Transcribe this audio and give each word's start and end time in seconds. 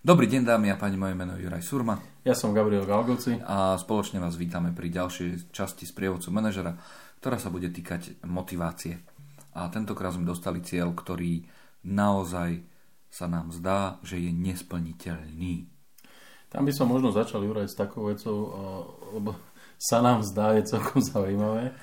Dobrý 0.00 0.32
deň 0.32 0.48
dámy 0.48 0.72
a 0.72 0.80
páni, 0.80 0.96
moje 0.96 1.12
meno 1.12 1.36
je 1.36 1.44
Juraj 1.44 1.60
Surma. 1.60 2.00
Ja 2.24 2.32
som 2.32 2.56
Gabriel 2.56 2.88
Galgoci. 2.88 3.36
A 3.44 3.76
spoločne 3.76 4.16
vás 4.16 4.32
vítame 4.32 4.72
pri 4.72 4.88
ďalšej 4.88 5.52
časti 5.52 5.84
z 5.84 5.92
prievodcu 5.92 6.32
manažera, 6.32 6.72
ktorá 7.20 7.36
sa 7.36 7.52
bude 7.52 7.68
týkať 7.68 8.24
motivácie. 8.24 8.96
A 9.52 9.68
tentokrát 9.68 10.16
sme 10.16 10.24
dostali 10.24 10.64
cieľ, 10.64 10.96
ktorý 10.96 11.44
naozaj 11.84 12.64
sa 13.12 13.28
nám 13.28 13.52
zdá, 13.52 14.00
že 14.00 14.16
je 14.16 14.32
nesplniteľný. 14.32 15.68
Tam 16.48 16.64
by 16.64 16.72
som 16.72 16.88
možno 16.88 17.12
začal, 17.12 17.44
Juraj, 17.44 17.68
s 17.68 17.76
takou 17.76 18.08
vecou, 18.08 18.56
lebo 19.12 19.36
sa 19.76 20.00
nám 20.00 20.24
zdá, 20.24 20.56
je 20.56 20.64
celkom 20.64 21.04
zaujímavé 21.12 21.76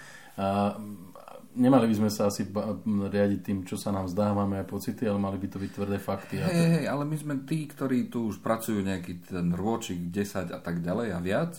nemali 1.57 1.89
by 1.89 1.95
sme 1.97 2.11
sa 2.13 2.29
asi 2.29 2.45
riadiť 2.85 3.41
tým, 3.41 3.59
čo 3.65 3.75
sa 3.75 3.89
nám 3.89 4.05
zdá, 4.07 4.31
máme 4.31 4.61
aj 4.61 4.67
pocity, 4.69 5.03
ale 5.09 5.17
mali 5.17 5.41
by 5.41 5.47
to 5.49 5.57
byť 5.57 5.71
tvrdé 5.73 5.97
fakty. 5.97 6.35
Hej, 6.37 6.53
to... 6.53 6.69
hej, 6.77 6.85
ale 6.85 7.03
my 7.03 7.17
sme 7.17 7.35
tí, 7.43 7.65
ktorí 7.65 8.07
tu 8.07 8.29
už 8.29 8.39
pracujú 8.39 8.79
nejaký 8.85 9.25
ten 9.25 9.51
rôčik 9.51 10.13
10 10.13 10.53
a 10.53 10.59
tak 10.61 10.85
ďalej 10.85 11.17
a 11.17 11.19
viac 11.19 11.53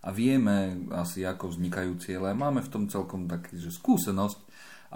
a 0.00 0.08
vieme 0.14 0.88
asi, 0.96 1.26
ako 1.26 1.52
vznikajú 1.52 1.92
ciele. 2.00 2.32
Máme 2.32 2.64
v 2.64 2.72
tom 2.72 2.84
celkom 2.88 3.28
taký, 3.28 3.60
že 3.60 3.74
skúsenosť, 3.74 4.38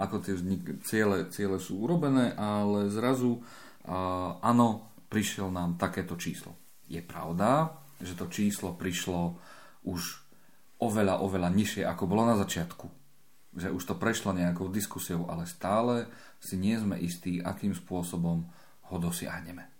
ako 0.01 0.15
tie 0.23 0.33
vznik- 0.33 0.81
ciele, 0.81 1.29
ciele 1.29 1.61
sú 1.61 1.85
urobené, 1.85 2.33
ale 2.33 2.89
zrazu 2.89 3.37
uh, 3.37 4.41
áno, 4.41 4.97
prišiel 5.07 5.53
nám 5.53 5.77
takéto 5.77 6.17
číslo. 6.17 6.57
Je 6.89 6.99
pravda, 7.05 7.77
že 8.01 8.17
to 8.17 8.27
číslo 8.27 8.73
prišlo 8.73 9.37
už 9.85 10.01
oveľa, 10.81 11.21
oveľa 11.21 11.53
nižšie, 11.53 11.83
ako 11.85 12.03
bolo 12.09 12.25
na 12.25 12.35
začiatku 12.41 13.04
že 13.55 13.71
už 13.71 13.83
to 13.87 13.95
prešlo 13.95 14.35
nejakou 14.35 14.67
diskusiou, 14.67 15.31
ale 15.31 15.47
stále 15.47 16.11
si 16.43 16.59
nie 16.59 16.75
sme 16.75 16.99
istí, 16.99 17.39
akým 17.39 17.71
spôsobom 17.71 18.45
ho 18.91 18.97
dosiahneme. 18.99 19.71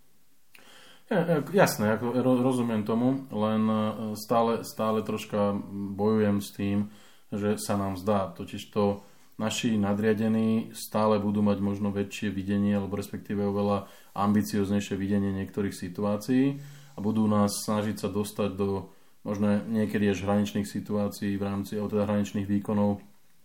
Ja, 1.05 1.21
jasné, 1.53 2.01
ako 2.01 2.17
rozumiem 2.41 2.81
tomu, 2.81 3.29
len 3.29 3.61
e, 3.69 3.77
stále, 4.17 4.65
stále 4.65 5.05
troška 5.05 5.53
bojujem 5.93 6.41
s 6.41 6.49
tým, 6.49 6.89
že 7.29 7.61
sa 7.61 7.77
nám 7.77 7.93
zdá. 7.93 8.33
Totiž 8.33 8.73
to 8.73 9.05
naši 9.37 9.77
nadriadení 9.77 10.73
stále 10.73 11.21
budú 11.21 11.45
mať 11.45 11.61
možno 11.61 11.93
väčšie 11.93 12.33
videnie, 12.33 12.73
alebo 12.73 12.97
respektíve 12.97 13.45
oveľa 13.45 13.85
ambicioznejšie 14.17 14.97
videnie 14.97 15.29
niektorých 15.29 15.77
situácií 15.77 16.57
a 16.95 16.99
budú 17.03 17.29
nás 17.29 17.53
snažiť 17.53 18.01
sa 18.01 18.09
dostať 18.09 18.57
do 18.57 18.89
možno 19.21 19.61
niekedy 19.67 20.09
až 20.09 20.25
hraničných 20.25 20.65
situácií 20.65 21.37
v 21.37 21.43
rámci, 21.43 21.77
alebo 21.77 21.93
teda 21.93 22.09
hraničných 22.09 22.49
výkonov 22.49 23.03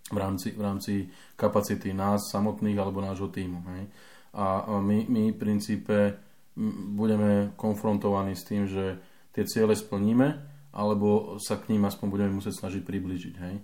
v 0.09 0.19
rámci, 0.19 0.56
v 0.56 0.62
rámci 0.62 0.93
kapacity 1.37 1.93
nás 1.93 2.33
samotných 2.33 2.79
alebo 2.81 3.05
nášho 3.05 3.29
týmu. 3.29 3.61
Hej. 3.77 3.83
A 4.34 4.79
my, 4.81 5.11
my 5.11 5.23
v 5.34 5.39
princípe 5.39 5.97
budeme 6.95 7.55
konfrontovaní 7.55 8.34
s 8.34 8.47
tým, 8.47 8.67
že 8.67 8.98
tie 9.31 9.47
ciele 9.47 9.75
splníme, 9.75 10.42
alebo 10.70 11.39
sa 11.39 11.59
k 11.59 11.75
ním 11.75 11.87
aspoň 11.87 12.07
budeme 12.11 12.33
musieť 12.39 12.62
snažiť 12.62 12.83
približiť. 12.83 13.34
Hej. 13.39 13.55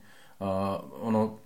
A 0.43 0.78
ono 1.03 1.43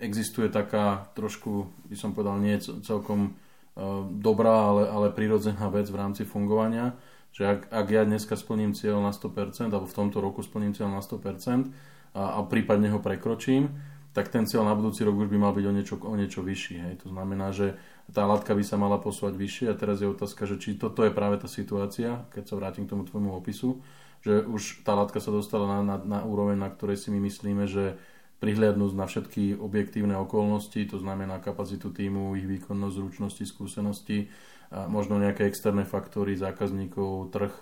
existuje 0.00 0.48
taká 0.48 1.12
trošku, 1.12 1.68
by 1.86 1.96
som 1.98 2.16
povedal, 2.16 2.40
nie 2.40 2.56
celkom 2.62 3.36
uh, 3.76 4.06
dobrá, 4.08 4.70
ale, 4.72 4.82
ale 4.88 5.06
prirodzená 5.14 5.68
vec 5.68 5.86
v 5.92 6.00
rámci 6.00 6.22
fungovania, 6.24 6.96
že 7.30 7.46
ak, 7.46 7.60
ak 7.70 7.86
ja 7.90 8.02
dneska 8.02 8.34
splním 8.34 8.74
cieľ 8.74 8.98
na 9.04 9.14
100%, 9.14 9.70
alebo 9.70 9.86
v 9.86 9.98
tomto 9.98 10.18
roku 10.18 10.42
splním 10.42 10.74
cieľ 10.74 10.90
na 10.90 11.02
100% 11.04 11.70
a, 12.16 12.38
a 12.38 12.40
prípadne 12.48 12.90
ho 12.90 12.98
prekročím, 12.98 13.70
tak 14.10 14.26
ten 14.28 14.42
cieľ 14.42 14.66
na 14.66 14.74
budúci 14.74 15.06
rok 15.06 15.14
už 15.14 15.30
by 15.30 15.38
mal 15.38 15.54
byť 15.54 15.64
o 15.66 15.72
niečo, 15.72 15.94
o 16.02 16.14
niečo 16.18 16.42
vyšší. 16.42 16.76
Hej. 16.82 16.94
To 17.06 17.14
znamená, 17.14 17.54
že 17.54 17.78
tá 18.10 18.26
látka 18.26 18.58
by 18.58 18.64
sa 18.66 18.74
mala 18.74 18.98
posúvať 18.98 19.38
vyššie 19.38 19.66
a 19.70 19.78
teraz 19.78 20.02
je 20.02 20.10
otázka, 20.10 20.50
že 20.50 20.58
či 20.58 20.74
toto 20.74 21.06
je 21.06 21.14
práve 21.14 21.38
tá 21.38 21.46
situácia, 21.46 22.26
keď 22.34 22.42
sa 22.50 22.54
vrátim 22.58 22.90
k 22.90 22.92
tomu 22.98 23.06
tvojmu 23.06 23.30
opisu, 23.38 23.78
že 24.26 24.42
už 24.42 24.82
tá 24.82 24.98
látka 24.98 25.22
sa 25.22 25.30
dostala 25.30 25.78
na, 25.78 25.80
na, 25.82 25.96
na 26.02 26.18
úroveň, 26.26 26.58
na 26.58 26.68
ktorej 26.68 26.98
si 26.98 27.08
my 27.14 27.22
myslíme, 27.22 27.70
že 27.70 27.94
prihliadnúť 28.40 28.92
na 28.96 29.06
všetky 29.06 29.60
objektívne 29.60 30.16
okolnosti, 30.16 30.80
to 30.88 30.96
znamená 30.96 31.38
kapacitu 31.38 31.92
týmu, 31.92 32.34
ich 32.40 32.48
výkonnosť, 32.48 32.94
zručnosti, 32.96 33.44
skúsenosti, 33.46 34.32
a 34.70 34.86
možno 34.86 35.18
nejaké 35.18 35.44
externé 35.50 35.82
faktory, 35.82 36.38
zákazníkov, 36.38 37.34
trh, 37.34 37.52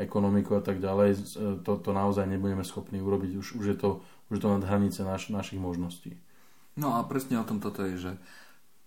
ekonomiku 0.00 0.56
a 0.58 0.62
tak 0.64 0.80
ďalej, 0.80 1.36
to, 1.62 1.72
to 1.78 1.90
naozaj 1.92 2.24
nebudeme 2.24 2.64
schopní 2.64 2.98
urobiť. 3.04 3.36
Už, 3.36 3.48
už 3.60 3.66
je 3.72 3.76
to 3.76 3.90
už 4.32 4.40
to 4.40 4.48
nad 4.48 4.64
hranice 4.64 5.04
naš, 5.04 5.28
našich 5.28 5.60
možností. 5.60 6.16
No 6.80 6.96
a 6.96 7.04
presne 7.04 7.36
o 7.36 7.44
tom 7.44 7.60
toto 7.60 7.84
je, 7.84 8.00
že 8.00 8.12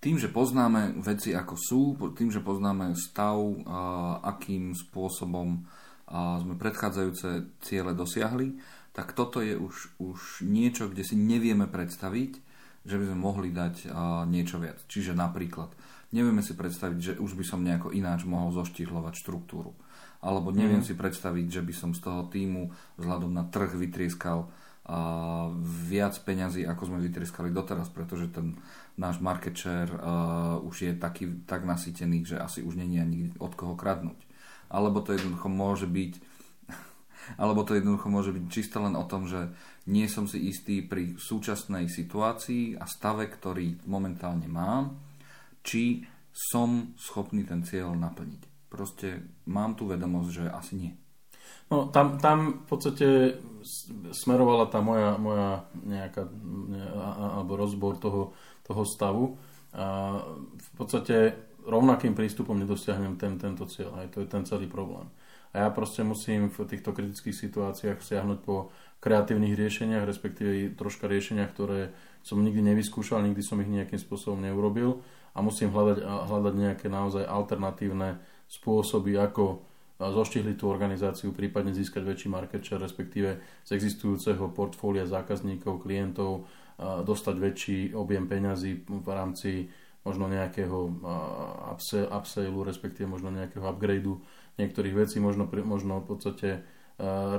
tým, 0.01 0.17
že 0.17 0.33
poznáme 0.33 0.97
veci 1.05 1.37
ako 1.37 1.53
sú, 1.53 1.81
tým, 2.17 2.33
že 2.33 2.41
poznáme 2.41 2.97
stav, 2.97 3.37
a 3.69 3.79
akým 4.25 4.73
spôsobom 4.73 5.69
a 6.05 6.37
sme 6.41 6.53
predchádzajúce 6.57 7.61
ciele 7.61 7.93
dosiahli, 7.93 8.57
tak 8.93 9.17
toto 9.17 9.41
je 9.41 9.57
už, 9.57 9.97
už 10.01 10.45
niečo, 10.45 10.89
kde 10.89 11.01
si 11.01 11.17
nevieme 11.17 11.65
predstaviť, 11.65 12.31
že 12.85 12.95
by 13.01 13.05
sme 13.09 13.17
mohli 13.17 13.49
dať 13.49 13.89
a, 13.89 14.21
niečo 14.29 14.61
viac. 14.61 14.81
Čiže 14.85 15.17
napríklad, 15.17 15.73
nevieme 16.13 16.45
si 16.45 16.53
predstaviť, 16.53 16.99
že 17.01 17.13
už 17.17 17.33
by 17.33 17.45
som 17.45 17.65
nejako 17.65 17.89
ináč 17.89 18.21
mohol 18.29 18.53
zoštihľovať 18.53 19.13
štruktúru. 19.17 19.73
Alebo 20.25 20.49
neviem 20.49 20.81
mm. 20.81 20.87
si 20.89 20.97
predstaviť, 20.97 21.45
že 21.53 21.61
by 21.61 21.73
som 21.77 21.93
z 21.93 22.01
toho 22.01 22.25
týmu 22.25 22.73
vzhľadom 22.97 23.29
na 23.29 23.45
trh 23.45 23.77
vytrieskal 23.77 24.49
a 24.85 25.49
viac 25.89 26.13
peňazí, 26.21 26.61
ako 26.61 26.93
sme 26.93 27.01
vytrieskali 27.01 27.49
doteraz, 27.49 27.89
pretože 27.89 28.29
ten 28.29 28.53
náš 29.01 29.17
market 29.17 29.57
share 29.57 29.89
uh, 29.89 30.61
už 30.61 30.75
je 30.85 30.93
taký, 30.93 31.41
tak 31.49 31.65
nasýtený, 31.65 32.21
že 32.21 32.37
asi 32.37 32.61
už 32.61 32.77
není 32.77 33.01
ani 33.01 33.33
od 33.41 33.57
koho 33.57 33.73
kradnúť. 33.73 34.17
Alebo 34.69 35.01
to 35.01 35.17
jednoducho 35.17 35.49
môže 35.49 35.89
byť 35.89 36.21
alebo 37.41 37.65
to 37.65 37.73
jednoducho 37.73 38.13
môže 38.13 38.29
byť 38.29 38.45
čisto 38.53 38.77
len 38.77 38.93
o 38.93 39.09
tom, 39.09 39.25
že 39.25 39.49
nie 39.89 40.05
som 40.05 40.29
si 40.29 40.53
istý 40.53 40.85
pri 40.85 41.17
súčasnej 41.17 41.89
situácii 41.89 42.77
a 42.77 42.85
stave, 42.85 43.25
ktorý 43.25 43.89
momentálne 43.89 44.45
mám, 44.45 45.01
či 45.65 46.05
som 46.29 46.93
schopný 46.93 47.41
ten 47.41 47.65
cieľ 47.65 47.97
naplniť. 47.97 48.54
Proste 48.75 49.23
mám 49.47 49.79
tu 49.79 49.87
vedomosť, 49.87 50.29
že 50.29 50.43
asi 50.51 50.73
nie. 50.75 50.93
No, 51.71 51.87
tam, 51.87 52.19
tam 52.19 52.61
v 52.61 52.65
podstate 52.67 53.07
smerovala 54.11 54.67
tá 54.67 54.83
moja, 54.83 55.15
moja 55.15 55.63
nejaká, 55.87 56.27
alebo 57.39 57.55
rozbor 57.55 57.95
toho, 57.97 58.35
toho 58.67 58.83
stavu. 58.83 59.39
A 59.71 60.19
v 60.59 60.69
podstate 60.75 61.33
rovnakým 61.65 62.13
prístupom 62.13 62.53
nedosiahnem 62.59 63.15
ten, 63.17 63.39
tento 63.41 63.65
cieľ. 63.65 63.97
Aj 63.97 64.07
to 64.11 64.21
je 64.21 64.27
ten 64.29 64.45
celý 64.45 64.69
problém. 64.69 65.09
A 65.55 65.65
ja 65.65 65.69
proste 65.71 66.03
musím 66.03 66.51
v 66.51 66.67
týchto 66.67 66.91
kritických 66.91 67.33
situáciách 67.33 68.03
siahnuť 68.03 68.39
po 68.43 68.75
kreatívnych 68.99 69.55
riešeniach, 69.55 70.03
respektíve 70.03 70.75
troška 70.75 71.07
riešeniach, 71.07 71.51
ktoré 71.55 71.95
som 72.21 72.43
nikdy 72.43 72.75
nevyskúšal, 72.75 73.23
nikdy 73.23 73.39
som 73.39 73.61
ich 73.63 73.71
nejakým 73.71 73.97
spôsobom 73.97 74.43
neurobil 74.43 74.99
a 75.31 75.39
musím 75.39 75.71
hľadať, 75.71 75.99
hľadať 76.03 76.53
nejaké 76.59 76.87
naozaj 76.91 77.23
alternatívne 77.23 78.19
spôsoby, 78.45 79.17
ako 79.17 79.61
zoštihli 79.95 80.59
tú 80.59 80.67
organizáciu, 80.67 81.31
prípadne 81.31 81.71
získať 81.71 82.03
väčší 82.03 82.27
market 82.27 82.59
share, 82.59 82.83
respektíve 82.83 83.63
z 83.63 83.69
existujúceho 83.71 84.51
portfólia 84.51 85.07
zákazníkov, 85.07 85.79
klientov, 85.79 86.43
dostať 86.79 87.35
väčší 87.39 87.79
objem 87.95 88.27
peňazí 88.27 88.83
v 88.83 89.07
rámci 89.07 89.71
možno 90.03 90.27
nejakého 90.27 90.99
upsellu, 92.11 92.67
respektíve 92.67 93.07
možno 93.07 93.31
nejakého 93.31 93.63
upgradeu 93.63 94.19
niektorých 94.59 95.07
vecí, 95.07 95.17
možno, 95.23 95.47
možno 95.47 96.03
v 96.03 96.07
podstate 96.11 96.49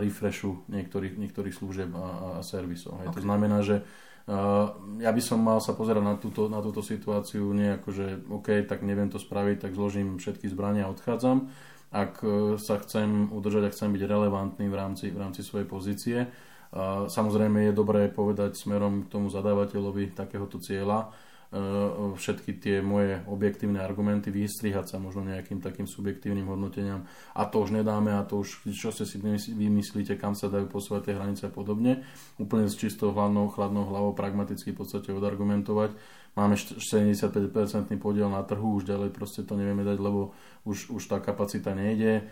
refreshu 0.02 0.64
niektorých, 0.68 1.16
niektorých 1.16 1.54
služieb 1.56 1.90
a, 1.96 2.40
a 2.40 2.44
servisov. 2.44 3.00
Okay. 3.00 3.14
To 3.16 3.20
znamená, 3.24 3.64
že 3.64 3.82
Uh, 4.26 4.98
ja 4.98 5.14
by 5.14 5.22
som 5.22 5.38
mal 5.38 5.62
sa 5.62 5.70
pozerať 5.70 6.02
na 6.02 6.18
túto, 6.18 6.50
na 6.50 6.58
túto 6.58 6.82
situáciu 6.82 7.46
nie 7.54 7.78
ako, 7.78 7.88
že 7.94 8.06
OK, 8.26 8.66
tak 8.66 8.82
neviem 8.82 9.06
to 9.06 9.22
spraviť, 9.22 9.62
tak 9.62 9.78
zložím 9.78 10.18
všetky 10.18 10.50
zbrania 10.50 10.90
a 10.90 10.90
odchádzam, 10.90 11.46
ak 11.94 12.26
e, 12.26 12.58
sa 12.58 12.82
chcem 12.82 13.30
udržať 13.30 13.70
a 13.70 13.70
chcem 13.70 13.94
byť 13.94 14.02
relevantný 14.02 14.66
v 14.66 14.74
rámci, 14.74 15.14
v 15.14 15.22
rámci 15.22 15.46
svojej 15.46 15.70
pozície. 15.70 16.18
Samozrejme 17.06 17.70
je 17.70 17.78
dobré 17.78 18.10
povedať 18.10 18.58
smerom 18.58 19.06
k 19.06 19.14
tomu 19.14 19.30
zadávateľovi 19.30 20.18
takéhoto 20.18 20.58
cieľa, 20.58 21.14
všetky 22.16 22.58
tie 22.58 22.76
moje 22.82 23.22
objektívne 23.30 23.78
argumenty, 23.78 24.34
vystrihať 24.34 24.90
sa 24.90 24.96
možno 24.98 25.22
nejakým 25.24 25.62
takým 25.62 25.86
subjektívnym 25.86 26.50
hodnoteniam. 26.50 27.06
A 27.38 27.46
to 27.46 27.62
už 27.62 27.70
nedáme 27.70 28.10
a 28.18 28.26
to 28.26 28.42
už, 28.42 28.66
čo 28.74 28.90
ste 28.90 29.06
si 29.06 29.22
vymyslíte, 29.54 30.18
kam 30.18 30.34
sa 30.34 30.50
dajú 30.50 30.66
posúvať 30.66 31.10
tie 31.10 31.14
hranice 31.14 31.46
a 31.46 31.52
podobne. 31.54 32.02
Úplne 32.42 32.66
s 32.66 32.74
čistou 32.74 33.14
hlavnou, 33.14 33.46
chladnou 33.54 33.86
hlavou 33.86 34.12
pragmaticky 34.12 34.74
v 34.74 34.78
podstate 34.82 35.14
odargumentovať. 35.14 35.94
Máme 36.36 36.52
75% 36.60 37.40
podiel 37.96 38.28
na 38.28 38.44
trhu, 38.44 38.76
už 38.76 38.84
ďalej 38.84 39.08
proste 39.08 39.40
to 39.40 39.56
nevieme 39.56 39.88
dať, 39.88 39.96
lebo 39.96 40.36
už, 40.68 40.92
už 40.92 41.02
tá 41.08 41.16
kapacita 41.16 41.72
nejde, 41.72 42.12
e, 42.20 42.22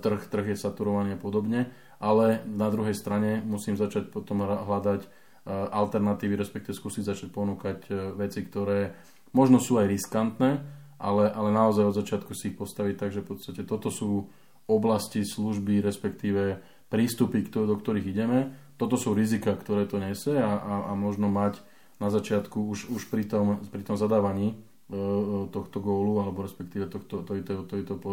trh, 0.00 0.22
trh 0.32 0.46
je 0.48 0.56
saturovaný 0.56 1.12
a 1.12 1.20
podobne, 1.20 1.68
ale 2.00 2.40
na 2.48 2.72
druhej 2.72 2.96
strane 2.96 3.44
musím 3.44 3.76
začať 3.76 4.08
potom 4.08 4.48
hľadať 4.48 5.04
e, 5.04 5.08
alternatívy, 5.48 6.36
respektive 6.36 6.76
skúsiť 6.76 7.04
začať 7.08 7.28
ponúkať 7.32 7.78
e, 7.88 7.92
veci, 8.14 8.44
ktoré 8.44 8.92
možno 9.32 9.56
sú 9.56 9.80
aj 9.80 9.88
riskantné, 9.88 10.60
ale, 11.00 11.24
ale 11.32 11.48
naozaj 11.54 11.88
od 11.88 11.96
začiatku 11.96 12.36
si 12.36 12.52
ich 12.52 12.56
postaviť, 12.58 12.94
takže 13.00 13.24
v 13.24 13.28
podstate 13.32 13.62
toto 13.64 13.88
sú 13.88 14.28
oblasti, 14.68 15.24
služby, 15.24 15.80
respektíve 15.80 16.60
prístupy, 16.92 17.48
do 17.48 17.72
ktorých 17.72 18.06
ideme. 18.12 18.52
Toto 18.76 19.00
sú 19.00 19.16
rizika, 19.16 19.56
ktoré 19.56 19.88
to 19.88 19.96
nese 19.96 20.36
a, 20.36 20.52
a, 20.60 20.74
a 20.90 20.92
možno 20.92 21.32
mať 21.32 21.64
na 21.98 22.12
začiatku 22.12 22.68
už, 22.68 22.92
už 22.92 23.02
pri, 23.10 23.24
tom, 23.26 23.64
pri 23.72 23.82
tom 23.82 23.96
zadávaní 23.96 24.52
e, 24.52 24.56
e, 24.56 25.04
tohto 25.48 25.80
gólu 25.80 26.20
alebo 26.20 26.44
respektíve 26.44 26.92
tohto, 26.92 27.24
tohto, 27.24 27.64
tohto, 27.64 28.10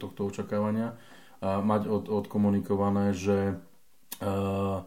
tohto 0.00 0.20
očakávania 0.24 0.96
a 1.38 1.62
mať 1.62 1.86
od, 1.86 2.04
odkomunikované, 2.10 3.14
že 3.14 3.54
uh, 4.18 4.82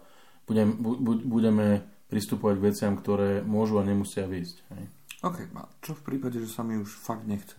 budem, 0.46 0.76
bu, 0.78 0.98
budeme 1.22 1.86
pristupovať 2.12 2.56
k 2.60 2.66
veciam, 2.68 2.94
ktoré 3.00 3.40
môžu 3.42 3.80
a 3.80 3.88
nemusia 3.88 4.28
výjsť. 4.28 4.58
Hej. 4.76 4.84
OK, 5.22 5.38
a 5.54 5.70
čo 5.80 5.94
v 5.94 6.02
prípade, 6.02 6.42
že 6.42 6.50
sa 6.50 6.66
mi 6.66 6.76
už 6.82 6.90
fakt 6.90 7.30
nechce? 7.30 7.56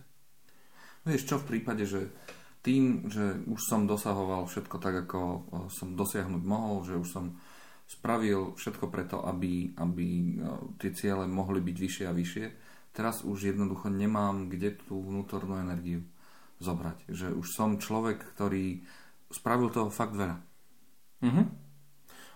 Vieš, 1.03 1.23
čo 1.27 1.35
v 1.39 1.47
prípade, 1.55 1.83
že 1.87 2.11
tým, 2.63 3.11
že 3.11 3.43
už 3.43 3.59
som 3.59 3.83
dosahoval 3.83 4.47
všetko 4.47 4.75
tak, 4.79 5.07
ako 5.07 5.19
som 5.67 5.99
dosiahnuť 5.99 6.43
mohol, 6.47 6.83
že 6.87 6.95
už 6.95 7.09
som 7.11 7.25
spravil 7.83 8.55
všetko 8.55 8.87
preto, 8.87 9.19
aby, 9.27 9.75
aby 9.75 10.39
tie 10.79 10.91
ciele 10.95 11.27
mohli 11.27 11.59
byť 11.59 11.75
vyššie 11.75 12.05
a 12.07 12.15
vyššie, 12.15 12.45
teraz 12.95 13.27
už 13.27 13.51
jednoducho 13.51 13.91
nemám 13.91 14.47
kde 14.47 14.79
tú 14.79 15.03
vnútornú 15.03 15.59
energiu 15.59 16.07
zobrať. 16.63 17.11
Že 17.11 17.27
už 17.35 17.47
som 17.51 17.75
človek, 17.75 18.23
ktorý 18.37 18.79
spravil 19.27 19.67
toho 19.73 19.91
fakt 19.91 20.15
veľa. 20.15 20.37
Mm-hmm. 21.23 21.45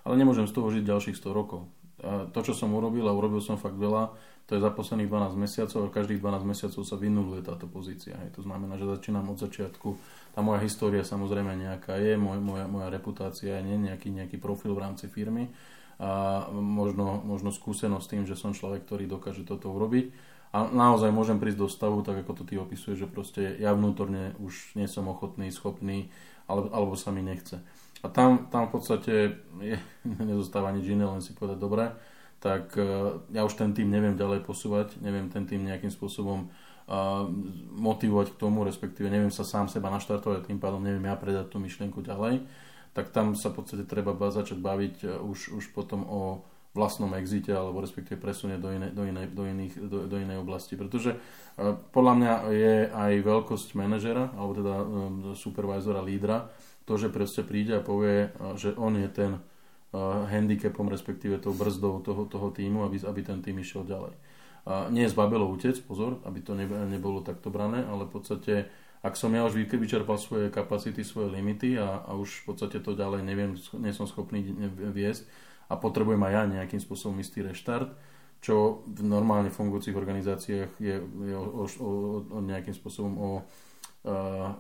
Ale 0.08 0.16
nemôžem 0.16 0.48
z 0.48 0.56
toho 0.56 0.72
žiť 0.72 0.88
ďalších 0.88 1.20
100 1.20 1.36
rokov. 1.36 1.68
A 2.00 2.32
to, 2.32 2.40
čo 2.46 2.56
som 2.56 2.72
urobil 2.72 3.04
a 3.10 3.12
urobil 3.12 3.44
som 3.44 3.60
fakt 3.60 3.76
veľa, 3.76 4.16
to 4.48 4.56
je 4.56 4.64
za 4.64 4.72
posledných 4.72 5.12
12 5.12 5.36
mesiacov 5.36 5.80
a 5.84 5.92
každých 5.92 6.24
12 6.24 6.48
mesiacov 6.48 6.82
sa 6.88 6.96
vynuluje 6.96 7.44
táto 7.44 7.68
pozícia. 7.68 8.16
Hej. 8.24 8.40
To 8.40 8.48
znamená, 8.48 8.80
že 8.80 8.88
začínam 8.88 9.28
od 9.28 9.36
začiatku. 9.44 10.00
Tá 10.32 10.40
moja 10.40 10.64
história 10.64 11.04
samozrejme 11.04 11.52
nejaká 11.60 12.00
je, 12.00 12.16
moja, 12.16 12.40
moja, 12.40 12.66
moja 12.72 12.88
reputácia 12.88 13.60
je 13.60 13.76
nejaký, 13.76 14.08
nejaký 14.16 14.40
profil 14.40 14.72
v 14.72 14.88
rámci 14.88 15.12
firmy 15.12 15.52
a 16.00 16.46
možno, 16.54 17.26
možno 17.26 17.50
skúsenosť 17.50 18.06
s 18.06 18.12
tým, 18.14 18.24
že 18.24 18.38
som 18.38 18.54
človek, 18.54 18.86
ktorý 18.86 19.10
dokáže 19.10 19.44
toto 19.44 19.74
urobiť. 19.74 20.14
A 20.56 20.64
naozaj 20.64 21.12
môžem 21.12 21.42
prísť 21.42 21.60
do 21.60 21.68
stavu, 21.68 22.00
tak 22.06 22.24
ako 22.24 22.32
to 22.38 22.44
ty 22.48 22.56
opisuješ, 22.56 23.04
že 23.04 23.12
proste 23.12 23.42
ja 23.60 23.76
vnútorne 23.76 24.32
už 24.40 24.80
nie 24.80 24.88
som 24.88 25.12
ochotný, 25.12 25.52
schopný, 25.52 26.08
alebo, 26.48 26.72
alebo 26.72 26.94
sa 26.96 27.12
mi 27.12 27.20
nechce. 27.20 27.60
A 28.06 28.08
tam, 28.14 28.46
tam 28.54 28.70
v 28.70 28.72
podstate 28.78 29.14
je, 29.62 29.78
nezostáva 30.30 30.70
nič 30.74 30.86
iné, 30.86 31.06
len 31.06 31.24
si 31.24 31.34
povedať, 31.34 31.58
dobre, 31.58 31.90
tak 32.38 32.78
uh, 32.78 33.26
ja 33.34 33.42
už 33.42 33.58
ten 33.58 33.74
tým 33.74 33.90
neviem 33.90 34.14
ďalej 34.14 34.46
posúvať, 34.46 35.02
neviem 35.02 35.26
ten 35.34 35.50
tým 35.50 35.66
nejakým 35.66 35.90
spôsobom 35.90 36.46
uh, 36.46 37.26
motivovať 37.74 38.38
k 38.38 38.40
tomu, 38.40 38.62
respektíve 38.62 39.10
neviem 39.10 39.34
sa 39.34 39.42
sám 39.42 39.66
seba 39.66 39.90
naštartovať, 39.90 40.46
tým 40.46 40.62
pádom 40.62 40.86
neviem 40.86 41.10
ja 41.10 41.18
predať 41.18 41.50
tú 41.50 41.58
myšlienku 41.58 42.06
ďalej, 42.06 42.46
tak 42.94 43.10
tam 43.10 43.34
sa 43.34 43.50
v 43.50 43.62
podstate 43.62 43.84
treba 43.90 44.14
začať 44.14 44.62
baviť 44.62 44.96
uh, 45.06 45.18
už, 45.26 45.58
už 45.58 45.74
potom 45.74 46.06
o 46.06 46.46
vlastnom 46.78 47.10
exite 47.18 47.50
alebo 47.50 47.82
respektíve 47.82 48.22
presunie 48.22 48.62
do, 48.62 48.70
inej, 48.70 48.94
do, 48.94 49.02
inej, 49.02 49.34
do, 49.34 49.44
iných, 49.50 49.74
do, 49.90 49.98
do 50.06 50.18
inej 50.22 50.38
oblasti. 50.46 50.78
Pretože 50.78 51.18
podľa 51.90 52.14
mňa 52.14 52.34
je 52.54 52.76
aj 52.94 53.14
veľkosť 53.26 53.74
manažera 53.74 54.30
alebo 54.38 54.54
teda 54.54 54.76
supervisora, 55.34 56.06
lídra, 56.06 56.54
to, 56.88 56.96
že 56.96 57.12
proste 57.12 57.44
príde 57.44 57.76
a 57.76 57.84
povie, 57.84 58.32
že 58.56 58.72
on 58.80 58.96
je 58.96 59.10
ten 59.12 59.32
handicapom, 60.32 60.88
respektíve 60.88 61.44
tou 61.44 61.52
brzdou 61.52 62.00
toho, 62.00 62.24
toho 62.28 62.48
týmu, 62.52 62.88
aby, 62.88 63.04
aby 63.04 63.22
ten 63.24 63.44
tým 63.44 63.60
išiel 63.60 63.84
ďalej. 63.84 64.16
A 64.68 64.92
nie 64.92 65.08
je 65.08 65.14
zbabelo 65.16 65.48
utec, 65.48 65.80
pozor, 65.84 66.20
aby 66.28 66.44
to 66.44 66.56
nebolo 66.56 67.24
takto 67.24 67.48
brané, 67.48 67.84
ale 67.88 68.04
v 68.04 68.12
podstate, 68.20 68.54
ak 69.00 69.16
som 69.16 69.32
ja 69.32 69.48
už 69.48 69.56
vyčerpal 69.56 70.20
svoje 70.20 70.52
kapacity, 70.52 71.08
svoje 71.08 71.32
limity 71.32 71.80
a, 71.80 72.04
a 72.04 72.12
už 72.20 72.44
v 72.44 72.56
podstate 72.56 72.84
to 72.84 72.96
ďalej 72.96 73.24
neviem, 73.24 73.56
nie 73.80 73.96
som 73.96 74.08
schopný 74.08 74.44
viesť 74.92 75.24
a 75.72 75.80
potrebujem 75.80 76.20
aj 76.20 76.34
ja 76.36 76.44
nejakým 76.48 76.84
spôsobom 76.84 77.16
istý 77.24 77.44
reštart, 77.48 77.96
čo 78.44 78.84
v 78.88 79.02
normálne 79.08 79.52
fungujúcich 79.52 79.96
organizáciách 79.96 80.72
je, 80.84 80.96
je 81.00 81.36
o, 81.36 81.44
o, 81.44 81.66
o, 81.68 81.92
o 82.28 82.40
nejakým 82.44 82.76
spôsobom 82.76 83.14
o 83.16 83.30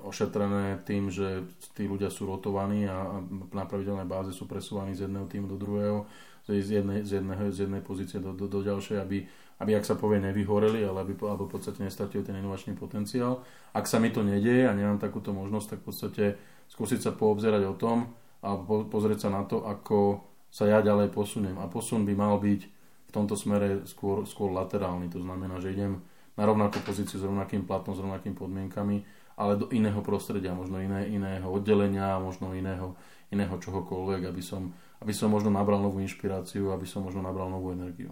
ošetrené 0.03 0.83
tým, 0.83 1.07
že 1.07 1.47
tí 1.73 1.87
ľudia 1.87 2.11
sú 2.11 2.27
rotovaní 2.27 2.83
a 2.83 3.23
na 3.55 3.63
pravidelnej 3.63 4.07
báze 4.07 4.35
sú 4.35 4.43
presúvaní 4.43 4.91
z 4.91 5.07
jedného 5.07 5.27
týmu 5.27 5.47
do 5.47 5.57
druhého, 5.57 6.03
z 6.47 6.79
jednej, 6.79 7.03
z 7.03 7.19
jedného, 7.19 7.51
z 7.51 7.67
jednej 7.67 7.81
pozície 7.83 8.19
do, 8.19 8.35
do, 8.35 8.47
do 8.47 8.59
ďalšej, 8.63 8.97
aby, 9.03 9.27
aby, 9.63 9.71
ak 9.75 9.87
sa 9.87 9.95
povie, 9.95 10.23
nevyhoreli, 10.23 10.83
ale 10.83 11.03
aby 11.03 11.15
alebo 11.23 11.47
v 11.47 11.59
podstate 11.59 11.83
nestratili 11.83 12.23
ten 12.23 12.39
inovačný 12.39 12.75
potenciál. 12.75 13.43
Ak 13.75 13.87
sa 13.87 13.99
mi 13.99 14.11
to 14.11 14.23
nedieje 14.23 14.67
a 14.67 14.75
nemám 14.75 14.99
takúto 14.99 15.35
možnosť, 15.35 15.67
tak 15.75 15.79
v 15.83 15.85
podstate 15.87 16.25
skúsiť 16.71 16.99
sa 17.03 17.11
poobzerať 17.15 17.63
o 17.67 17.75
tom 17.75 18.11
a 18.43 18.55
po, 18.55 18.87
pozrieť 18.87 19.27
sa 19.27 19.29
na 19.31 19.43
to, 19.43 19.63
ako 19.63 20.23
sa 20.47 20.67
ja 20.67 20.79
ďalej 20.79 21.11
posuniem. 21.11 21.59
A 21.59 21.67
posun 21.67 22.07
by 22.07 22.13
mal 22.15 22.39
byť 22.39 22.61
v 23.07 23.11
tomto 23.11 23.35
smere 23.35 23.83
skôr, 23.87 24.23
skôr 24.27 24.51
laterálny. 24.51 25.11
To 25.11 25.19
znamená, 25.23 25.59
že 25.59 25.75
idem 25.75 25.99
na 26.37 26.43
rovnakú 26.47 26.79
pozíciu 26.83 27.19
s 27.19 27.27
rovnakým 27.27 27.67
platom, 27.67 27.91
s 27.95 28.03
rovnakými 28.03 28.35
podmienkami 28.35 29.16
ale 29.37 29.53
do 29.55 29.69
iného 29.69 30.01
prostredia, 30.01 30.57
možno 30.57 30.81
iné, 30.81 31.05
iného 31.07 31.45
oddelenia, 31.45 32.17
možno 32.17 32.57
iného, 32.57 32.97
iného 33.29 33.53
čohokoľvek, 33.53 34.33
aby 34.33 34.41
som, 34.41 34.73
aby 34.97 35.13
som 35.13 35.29
možno 35.29 35.53
nabral 35.53 35.77
novú 35.77 36.01
inšpiráciu, 36.01 36.73
aby 36.73 36.89
som 36.89 37.05
možno 37.05 37.21
nabral 37.21 37.47
novú 37.47 37.69
energiu. 37.69 38.09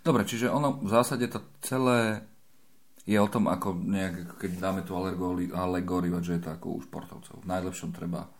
Dobre, 0.00 0.22
čiže 0.22 0.48
ono 0.48 0.78
v 0.78 0.90
zásade 0.90 1.26
to 1.26 1.42
celé 1.58 2.22
je 3.04 3.20
o 3.20 3.28
tom, 3.28 3.52
ako 3.52 3.76
nejak, 3.76 4.40
keď 4.40 4.50
dáme 4.56 4.80
tú 4.80 4.96
alegóriu, 4.96 6.16
že 6.24 6.40
je 6.40 6.42
to 6.48 6.50
ako 6.56 6.66
u 6.76 6.80
športovcov. 6.80 7.44
V 7.44 7.50
najlepšom 7.50 7.92
treba 7.92 8.32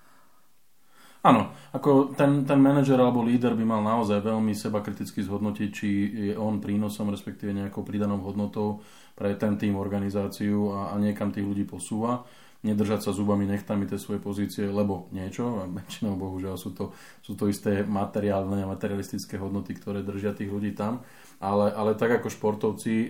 Áno, 1.24 1.56
ako 1.72 2.12
ten, 2.12 2.44
ten 2.44 2.60
manažer 2.60 3.00
alebo 3.00 3.24
líder 3.24 3.56
by 3.56 3.64
mal 3.64 3.80
naozaj 3.80 4.20
veľmi 4.20 4.52
seba 4.52 4.84
kriticky 4.84 5.24
zhodnotiť, 5.24 5.68
či 5.72 5.88
je 6.28 6.34
on 6.36 6.60
prínosom, 6.60 7.08
respektíve 7.08 7.48
nejakou 7.56 7.80
pridanou 7.80 8.20
hodnotou 8.20 8.84
pre 9.16 9.32
ten 9.40 9.56
tým, 9.56 9.72
organizáciu 9.80 10.76
a, 10.76 10.92
a 10.92 11.00
niekam 11.00 11.32
tých 11.32 11.48
ľudí 11.48 11.64
posúva. 11.64 12.28
Nedržať 12.64 13.04
sa 13.04 13.12
zubami, 13.12 13.44
nechtami 13.44 13.84
tie 13.84 14.00
svoje 14.00 14.24
pozície, 14.24 14.64
lebo 14.64 15.12
niečo, 15.12 15.60
a 15.60 15.68
väčšinou 15.68 16.16
bohužiaľ 16.16 16.56
sú 16.56 16.72
to, 16.72 16.96
sú 17.20 17.36
to 17.36 17.52
isté 17.52 17.84
materiálne 17.84 18.64
a 18.64 18.70
materialistické 18.72 19.36
hodnoty, 19.36 19.76
ktoré 19.76 20.00
držia 20.00 20.32
tých 20.32 20.48
ľudí 20.48 20.72
tam. 20.72 21.04
Ale, 21.44 21.68
ale 21.76 21.92
tak 21.92 22.24
ako 22.24 22.32
športovci, 22.32 22.94
e, 23.04 23.08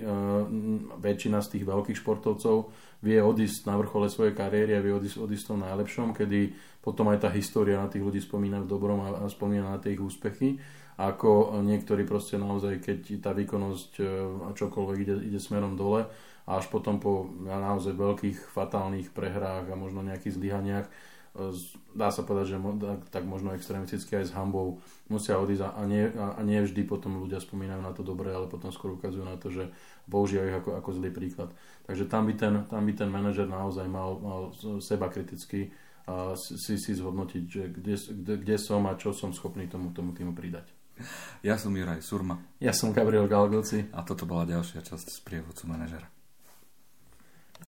väčšina 0.98 1.38
z 1.38 1.48
tých 1.54 1.64
veľkých 1.70 1.98
športovcov 2.02 2.74
vie 3.06 3.22
odísť 3.22 3.70
na 3.70 3.78
vrchole 3.78 4.10
svojej 4.10 4.34
kariéry 4.34 4.74
a 4.74 4.82
vie 4.82 4.90
odísť, 4.90 5.22
odísť 5.22 5.44
tom 5.54 5.62
najlepšom, 5.62 6.10
kedy 6.18 6.50
potom 6.82 7.14
aj 7.14 7.22
tá 7.22 7.30
história 7.30 7.78
na 7.78 7.86
tých 7.86 8.02
ľudí 8.02 8.18
spomína 8.18 8.64
v 8.64 8.70
dobrom 8.70 9.06
a, 9.06 9.22
a 9.22 9.26
spomína 9.30 9.70
na 9.70 9.78
tie 9.78 9.94
ich 9.94 10.02
úspechy. 10.02 10.58
Ako 10.94 11.58
niektorí 11.66 12.06
proste 12.06 12.38
naozaj, 12.38 12.78
keď 12.78 12.98
tá 13.18 13.30
výkonnosť 13.34 13.92
e, 13.98 14.04
a 14.46 14.48
čokoľvek 14.54 14.98
ide, 15.02 15.14
ide 15.26 15.40
smerom 15.42 15.74
dole 15.74 16.06
a 16.46 16.50
až 16.60 16.70
potom 16.70 17.02
po 17.02 17.26
naozaj 17.42 17.98
veľkých 17.98 18.54
fatálnych 18.54 19.10
prehrách 19.10 19.66
a 19.70 19.74
možno 19.74 20.06
nejakých 20.06 20.38
zlyhaniach 20.38 20.86
dá 21.94 22.14
sa 22.14 22.22
povedať, 22.22 22.54
že 22.54 22.58
tak 23.10 23.26
možno 23.26 23.58
extremisticky 23.58 24.22
aj 24.22 24.30
s 24.30 24.36
hambou 24.38 24.78
musia 25.10 25.34
odísť 25.34 25.66
a 25.66 25.82
nie, 25.82 26.06
a 26.14 26.38
nie 26.46 26.62
vždy 26.62 26.86
potom 26.86 27.18
ľudia 27.18 27.42
spomínajú 27.42 27.82
na 27.82 27.90
to 27.90 28.06
dobré, 28.06 28.30
ale 28.30 28.46
potom 28.46 28.70
skôr 28.70 28.94
ukazujú 28.94 29.26
na 29.26 29.34
to, 29.34 29.50
že 29.50 29.66
používajú 30.06 30.46
ich 30.46 30.58
ako, 30.62 30.70
ako 30.78 30.90
zlý 30.94 31.10
príklad. 31.10 31.50
Takže 31.90 32.06
tam 32.06 32.30
by 32.30 32.34
ten, 32.38 32.54
tam 32.70 32.82
by 32.86 32.92
ten 32.94 33.10
manažer 33.10 33.50
naozaj 33.50 33.90
mal, 33.90 34.14
mal 34.22 34.40
seba 34.78 35.10
kriticky 35.10 35.74
si, 36.38 36.74
si 36.78 36.92
zhodnotiť, 36.94 37.42
že 37.50 37.62
kde, 37.66 37.94
kde, 37.98 38.34
kde 38.38 38.56
som 38.60 38.86
a 38.86 38.94
čo 38.94 39.10
som 39.10 39.34
schopný 39.34 39.66
tomu, 39.66 39.90
tomu 39.90 40.14
týmu 40.14 40.38
pridať. 40.38 40.70
Ja 41.42 41.58
som 41.58 41.76
Juraj 41.76 42.02
Surma. 42.02 42.38
Ja 42.60 42.72
som 42.72 42.92
Gabriel 42.92 43.28
Galgoci. 43.28 43.90
A 43.92 44.02
toto 44.06 44.24
bola 44.24 44.48
ďalšia 44.48 44.80
časť 44.80 45.06
z 45.10 45.18
prievodcu 45.26 45.68
manažera. 45.68 46.06